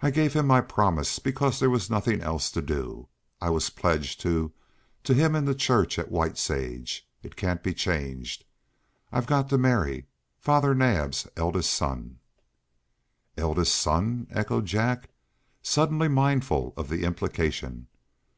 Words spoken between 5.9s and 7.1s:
at White Sage.